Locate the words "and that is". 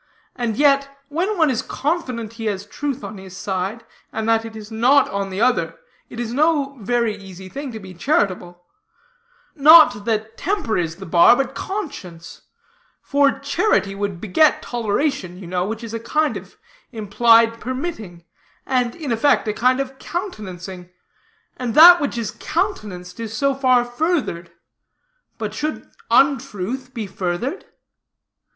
4.11-4.71